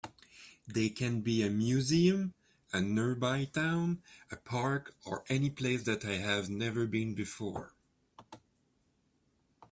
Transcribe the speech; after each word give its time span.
They 0.67 0.89
can 0.89 1.21
be 1.21 1.43
a 1.43 1.51
museum, 1.51 2.33
a 2.73 2.81
nearby 2.81 3.45
town, 3.45 4.01
a 4.31 4.35
park, 4.35 4.95
or 5.05 5.23
any 5.29 5.51
place 5.51 5.83
that 5.83 6.03
I 6.05 6.15
have 6.15 6.49
never 6.49 6.87
been 6.87 7.13
before. 7.13 7.75